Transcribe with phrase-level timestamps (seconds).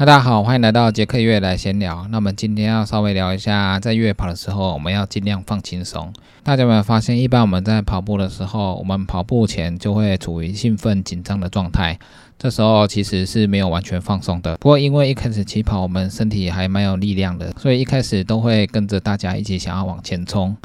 [0.00, 2.08] 大家好，欢迎来到杰克月来闲聊。
[2.10, 6.10] 那么今天要稍微聊一下，在越野跑的时候，我们要尽量放轻松。
[6.42, 11.98] 大家有没有发现，一般我们在跑步的时候，我们跑步前就会处于兴奋紧张的状态，
[12.38, 14.56] 这时候其实是没有完全放松的。
[14.56, 20.56] 不过因为一开始起跑，我们身体还蛮有力量的，所以一开始都会跟着大家一起想要往前冲。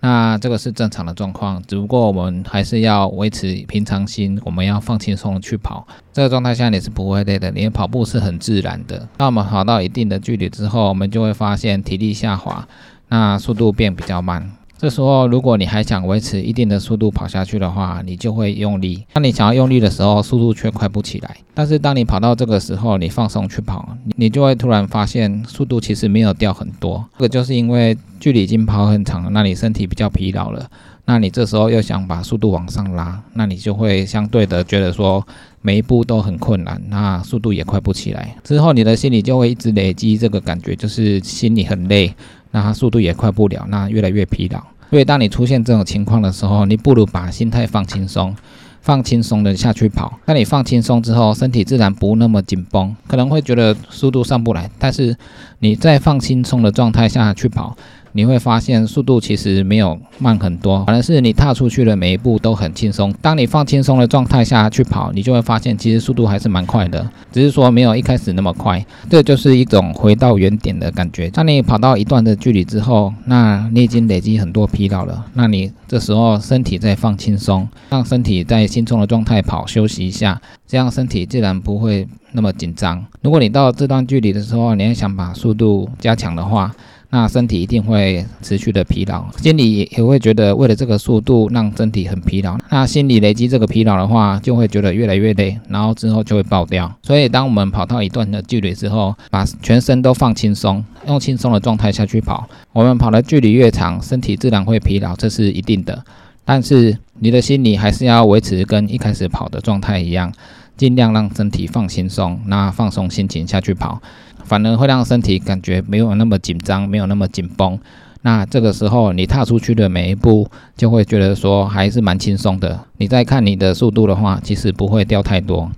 [0.00, 5.86] 那这个是正常的状况，只不过我们还是要维持平常心，我们要放轻松去跑。
[6.12, 9.08] 这个状态下你是不会累的，你的跑步是很自然的。
[9.18, 12.66] 那我们跑到一定的距离之后，我们就会发现体力下滑，
[13.08, 14.52] 那速度变比较慢。
[14.78, 19.04] 这时候，如果你还想维持一定的速度跑下去的话，你就会用力。
[19.12, 21.36] 当你想要用力的时候，速度却快不起来。
[21.52, 27.04] 但是当你跑到这个时候，你放松去跑，你就会突然发现速度其实没有掉很多。
[27.18, 30.70] 这个就是因为距离已经跑很长，那你身体比较疲劳了。
[31.06, 35.26] 那你这时候又想把速度往上拉，那你就会相对的觉得说
[35.62, 38.36] 每一步都很困难，那速度也快不起来。
[38.44, 42.14] 之后你的心里就会一直累积这个感觉，就是心里很累。
[42.50, 44.60] 那它速度也快不了，那越来越疲劳。
[44.90, 48.34] 所以当你出现这种情况的时候，你不如把心态放轻松，
[48.80, 50.18] 放轻松的下去跑。
[50.24, 55.14] 那你放轻松之后，身体自然不那么紧绷，可能会觉得速度上不来，但是
[55.58, 57.76] 你在放轻松的状态下去跑。
[58.18, 63.14] 你会发现速度其实没有慢很多，反而是你踏出去的每一步都很轻松。
[63.22, 68.84] 当你放轻松的状态下去跑，你就会发现其实速度还是蛮快的，只是说没有一开始那么快。
[69.08, 71.30] 这就是一种回到原点的感觉。
[71.30, 83.06] 当你跑到一段的距离之后，那你已经累积很多疲劳了，那你这时候身体再放轻松，让身体在轻松的状态跑休息一下，这样身体自然不会那么紧张。
[83.22, 86.74] 如果你到这段距离的时候，你还想把速度加强的话，
[87.10, 92.58] 那身体一定会持续的疲劳，心里也会觉得为了这个速度让身体很疲劳。
[92.70, 96.92] 那心里累积这个疲劳的话，就会觉得越来越累，然后之后就会爆掉。
[97.02, 106.04] 所以当我们跑到一段的距离之后，把全身都放轻松，用轻松的状态下去跑，我们跑的距离越长，身体自然会疲劳，这是一定的。
[106.44, 110.32] 但是你的心理还是要维持跟一开始跑的状态一样，
[110.78, 114.00] 尽量让身体放轻松，那放松心情下去跑。
[114.44, 117.78] 反而会让身体感觉没有那么紧张，没有那么紧绷。
[118.22, 122.80] 那这个时候你踏出去的每一步，就会觉得说还是蛮轻松的。
[122.96, 125.70] 你再看你的速度的话，其实不会掉太多。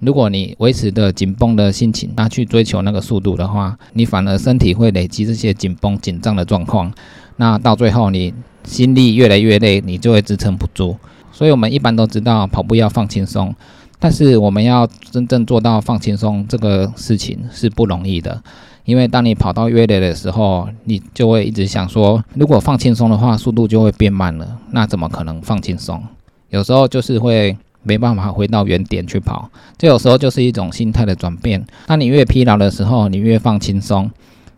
[0.00, 6.92] 如果你维持的紧绷的心情，那去追求那个速度的话，你反而身体会累积这些紧绷紧张的状况。
[7.36, 8.32] 那到最后你
[8.64, 10.96] 心力越来越累，你就会支撑不住。
[11.32, 13.54] 所以我们一般都知道跑步要放轻松。
[14.04, 18.42] 但是我们要真正做到放轻松这个事情是不容易的，
[18.84, 26.02] 因为当你跑到越野的时候，你就会一直想说，如果放轻松的话，速度就会变慢了，那怎么可能放轻松？
[26.50, 29.48] 有时候就是会没办法回到原点去跑，
[29.78, 31.64] 这有时候就是一种心态的转变。
[31.86, 34.10] 当你越疲劳的时候，你越放轻松。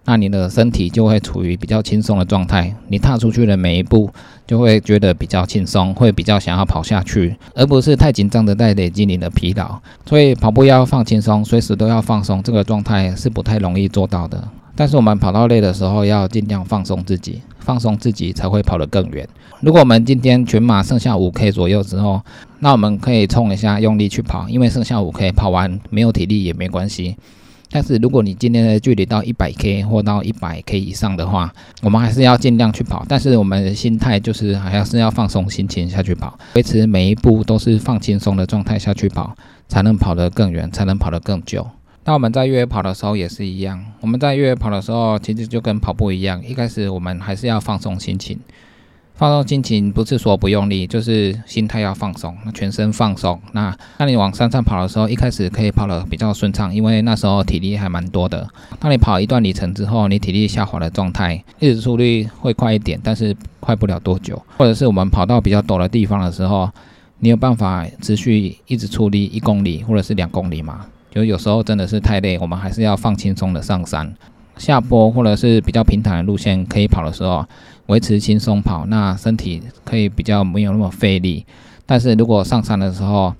[0.07, 4.09] 那你的身体就会处于比较轻松的状态，你踏出去的每一步
[4.47, 9.79] 就会觉得比较轻松，会比较想要跑下去，而不是太紧张的在累积你的疲劳。
[10.07, 14.43] 所以跑步要放轻松，随时都要放松，这个状态是不太容易做到的。
[14.77, 19.27] 但是我们跑到累的时候，要尽量放松自己，放松自己才会跑得更远。
[19.61, 22.21] 如果我们今天全马剩下五 K 左右之后，
[22.61, 27.17] 那我们可以冲一下，用力去跑，因为剩下五 K 跑完没有体力也没关系。
[27.77, 33.05] 但是如果你今天的距离到一百 K 或到一百 K 以上的话，我们还是要尽量去跑。
[33.07, 39.37] 但是我们的心态就是还要是要放松心情下去跑，维持每一步都是放轻松的状态下去跑，
[39.69, 41.69] 才能跑得更远，才能跑得更久。
[42.07, 48.39] 那我们在越野跑的时候也是一样，我们在越野跑的时候其实就跟跑步一样，一开始我们还是要放松心情。
[49.17, 53.41] 放松心情不是说不用力，就是心态要放松，全身放松。
[53.53, 58.47] 那那你往山上跑的时候，一开始可以跑得比较顺畅，因为那时候体力还蛮多的。
[58.79, 64.41] 当你跑一段里程之后，你体力下滑的状态，一直出力会快一点，但是快不了多久。
[64.59, 66.69] 或者是我们跑到比较陡的地方的时候，
[67.21, 70.85] 你有办法持续一直出力一公里或者是两公里吗？
[71.11, 74.15] 就有时候真的是太累，我们还是要放轻松的上山。
[74.59, 77.45] 下坡或者是比较平坦的路线可以跑的时候，
[77.87, 81.47] 维持轻松跑，那身体可以比较没有那么费力。
[81.87, 83.33] 但是如果上山的时候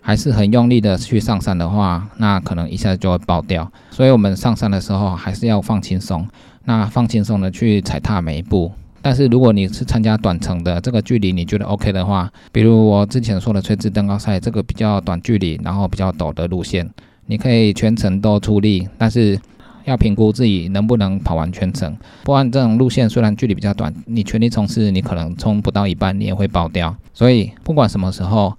[0.00, 3.70] 还是很用力的去上山的话，那可能一下子就会爆掉。
[3.90, 6.26] 所以我们上山的时候还是要放轻松，
[6.64, 8.72] 那放轻松的去踩踏每一步。
[9.02, 16.90] 但是如果你是参加短程的这个距离你觉得 OK 的话，比如我之前说的垂直登高赛这个比较短距离，然后比较陡的路线，
[17.26, 19.38] 你可以全程都出力，但是。
[19.86, 26.94] 要评估自己能不能跑完全程，不然这种路线虽然距离比较短，你全力冲刺，你可能冲不到一半，你也会爆掉。
[27.14, 28.52] 所以不管什么时候，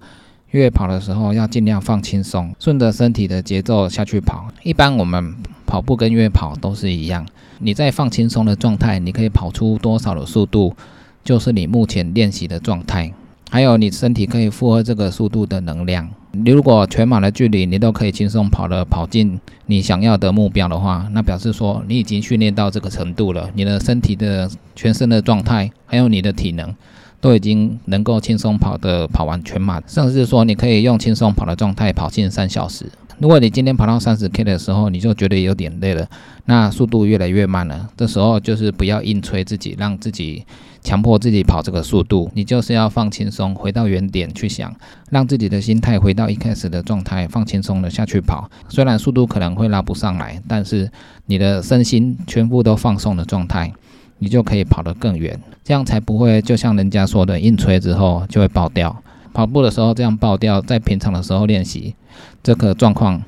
[0.50, 4.48] 越野跑的时候要尽量放轻松，顺着身体的节奏下去跑。
[4.62, 5.36] 一般我们
[5.66, 7.26] 跑步跟越野跑都是一样，
[7.58, 10.74] 你在放轻松的状态，你可以跑出多少的速度，
[11.22, 13.12] 就是你目前练习的状态。
[13.50, 16.08] 还有你身体可以负荷这个速度的能量。
[16.32, 23.50] 你如果全马的距离你都可以轻松跑的跑进你想要的目标的话，那表示说你已经训练到这个程度了。
[23.54, 26.74] 你的身体的全身的状态，还有你的体能，
[27.20, 32.84] 都已经能够轻松跑的跑完全马，甚至说你可以用轻松跑的状态跑进三小时。
[33.18, 36.06] 如果你今天跑到三十 K 的时候，你就觉得有点累了，
[36.44, 37.88] 那速度越来越慢了。
[37.96, 40.44] 这时候就是不要硬催自己，让自己
[40.88, 44.74] 强迫自己跑这个速度，你就是要放轻松，回到原点去想，
[45.10, 48.50] 让自己的心态回到一开始的状态，放轻松的下去跑。
[48.70, 50.90] 虽然速度可能会拉不上来，但是
[51.26, 53.70] 你的身心全部都放松的状态，
[54.18, 55.38] 你就可以跑得更远。
[55.62, 59.02] 这样才不会就像人家说的，硬吹之后就会爆掉。
[59.34, 61.94] 跑步的时候这样爆掉，在平常的时候练习
[62.42, 63.22] 这个状况，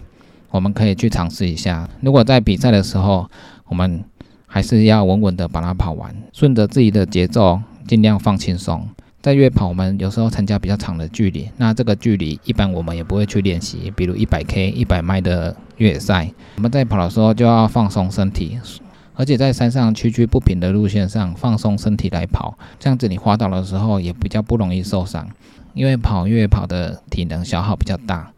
[0.51, 1.87] 我们可以去尝试一下。
[2.01, 3.29] 如果在比赛的时候，
[3.67, 4.03] 我们
[4.53, 8.89] 还是要稳稳的把它跑完，顺着自己的节奏，尽量放轻松。
[9.23, 18.59] 在越野跑，我们有时候参加比较长的距离，那这个距离一般我们也不会去练习，比如一百 K、一百迈的越野赛，我们在跑的时候就要放松身体，
[19.15, 25.29] 而且在山上崎岖不平的路线上放松身体来跑，这样子你滑倒的时候也比较不容易受伤。
[25.73, 28.33] 因为跑越野跑的体能消耗比较大，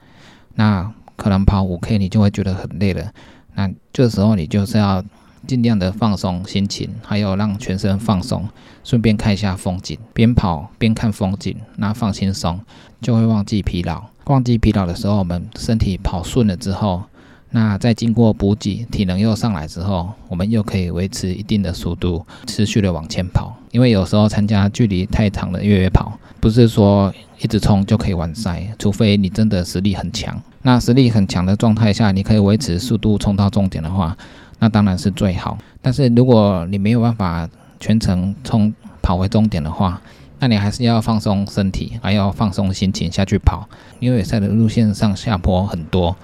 [0.57, 3.11] 那可能跑五 K 你就会觉得很累了。
[3.55, 5.03] 那这时候你就是要
[5.47, 8.49] 尽量的放松心情，还有让全身放松，
[8.85, 12.61] 顺便看一下风景，边跑边看风景，那放轻松。
[13.01, 14.05] 就会忘记疲劳。
[14.27, 17.03] 忘记疲劳的时候，我们身体跑顺了之后，
[17.51, 23.57] 那在经过补给，体能又上来之后，我们又可以维持一定的速度，持续的往前跑。
[23.73, 26.19] 因为有时候参加距离太长的越野跑。
[26.39, 30.41] 不是说一直冲就可以完赛，除非你真的实力很强。
[30.63, 34.17] 那实力很强的状态下，你可以维持速度冲到终点的话，
[34.63, 35.59] 那当然是最好。
[35.81, 37.49] 但是如果你没有办法
[37.81, 38.73] 全程冲
[39.03, 40.01] 跑回终点的话，
[40.39, 43.69] 那你还是要放松身体，还要放松心情下去跑。
[43.99, 46.17] 因为赛的路线上下坡很多。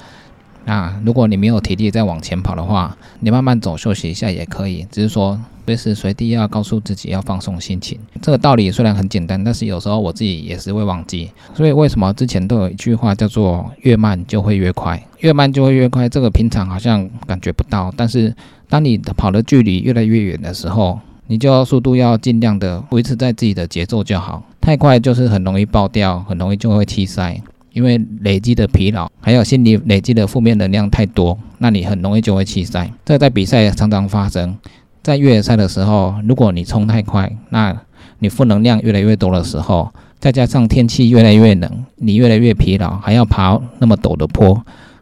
[0.64, 7.98] 那如果你没有体力再往前跑的话，你慢慢走休息一下也可以，只是说随时随地要告诉自己要放松心情。
[8.22, 11.30] 这个道理虽然很简单，但是有时候我自己也是会忘记。
[11.54, 16.08] 所以为什么之前都有一句话叫做“越慢就会越快”，越慢就会越快。
[16.08, 18.34] 这个平常好像感觉不到，但是
[18.68, 24.42] 当你跑的距离越来越远的时候，你就要速度要尽量的维持在自己的节奏就好。
[24.60, 27.40] 太快就是很容易爆掉，很容易就会弃赛。
[27.78, 32.90] 因为累积的疲劳，还有心理累积的负面能量太多，那你很容易就会弃赛。
[33.04, 34.58] 这在比赛常常发生，
[35.00, 37.80] 在越野赛的时候，如果你冲太快，那
[38.18, 44.60] 你负能量越来越多的时候，再加上天气越来越冷，你越来越疲劳，还要爬那么陡的坡，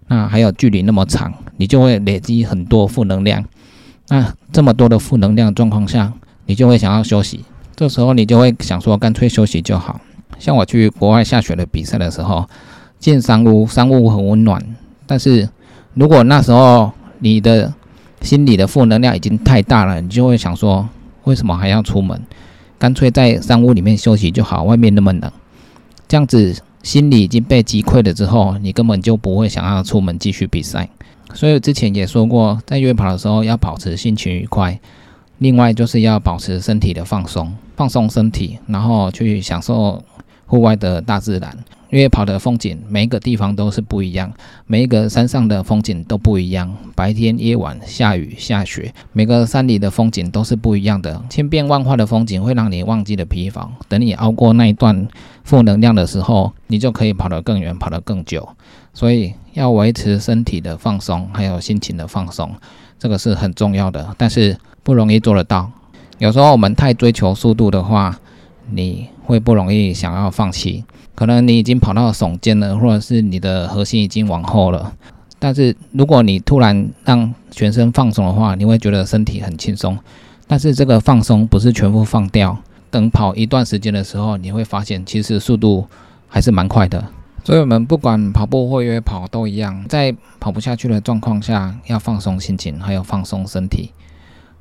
[0.08, 3.42] 那还有距离那么长，你就会累积很多负能量。
[4.10, 6.12] 那这么多的负能量状况下，
[6.44, 7.42] 你就会想要休息。
[7.74, 9.98] 这时候你就会想说，干脆休息就好。
[10.38, 12.48] 像我去国外下雪的比赛的时候，
[12.98, 14.62] 进山屋，山屋很温暖。
[15.06, 15.48] 但是
[15.94, 16.90] 如果那时候
[17.20, 17.72] 你的
[18.20, 20.88] 心里的负能量已经太大了，你就会想说，
[21.24, 22.20] 为什么还要出门？
[22.78, 25.30] 干脆在山屋里面休息就好，外面那么冷。
[26.08, 30.88] 这样子心里已经被击溃了之后，你根本就不会想要出门继续比赛。
[31.34, 34.78] 所以之前也说过，在越野跑的时候要保持心情愉快，
[35.38, 40.02] 另外就是要保持身体的放松，放松身体，然后去享受。
[40.46, 41.56] 户外的大自然，
[41.90, 44.32] 越野跑的风景，每一个地方都是不一样，
[44.66, 46.72] 每一个山上的风景都不一样。
[46.94, 51.20] 白天、夜晚、下雨、下雪，每个山里的风景都是不一样的。
[51.28, 53.68] 千变万化的风景会让你忘记了疲乏。
[53.88, 55.06] 等你熬过那一段
[55.42, 58.48] 负能量的时候，你就可以跑得更远，跑得更久。
[58.94, 62.50] 所以要维持身体的放松，还有心情的放松，
[62.98, 65.70] 这个是很重要的，但是不容易做得到。
[66.18, 68.16] 有时候我们太追求速度的话，
[68.70, 69.08] 你。
[69.26, 70.84] 会不容易想要放弃，
[71.16, 74.92] 可能你已经跑到耸肩了，或者是你的核心已经往后了。
[75.38, 79.98] 但是如果你突然让全身放松的话，你会觉得身体很轻松。
[80.46, 82.56] 但是这个放松不是全部放掉，
[82.88, 85.86] 等跑一段时间的时候，你会发现其实速度
[86.28, 87.04] 还是蛮快的。
[87.44, 93.90] 所以我们不管跑步或约跑都一样，在跑不下去的状况下，要放松心情，还有放松身体，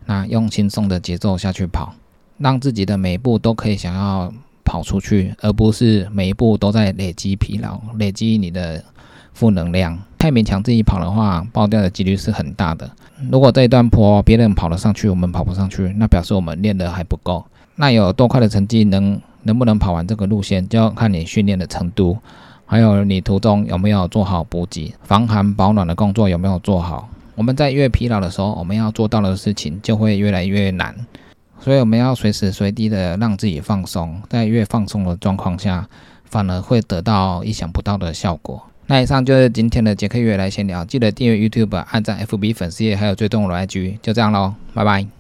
[0.08, 1.94] 那用轻松的节奏下去跑，
[2.40, 4.34] 让自己的每一步都可以想要。
[4.66, 8.84] 跑出去，而不是每一步都在累积疲劳、累积你的
[9.34, 9.98] 负能量。
[10.18, 12.90] 太勉强自己跑的话，爆掉的几率是很大的。
[13.32, 17.46] 如果这一段坡别人跑得上去，我们跑不上去，那表示我们练的还不够。
[17.76, 22.18] 那有多快的成绩，能能不能跑完这个路线，就要看你训练的程度，
[22.66, 27.08] 还有你途中有没有做好补给、防寒保暖的工作有没有做好。
[27.36, 30.96] 我们在越疲劳的时候，我们要做到的事情就会越来越难，
[31.60, 35.88] 所以我们要随时随地的让自己放松，在越放松的状况下，
[36.26, 38.62] 反而会得到意想不到的效果。
[38.88, 45.15] 那以上就是今天的杰克月来闲聊，记得订阅 YouTube、按赞 FB 粉丝页，还有追踪我的 IG，就这样喽，拜拜。